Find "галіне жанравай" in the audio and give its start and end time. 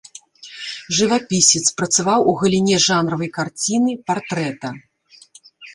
2.41-3.29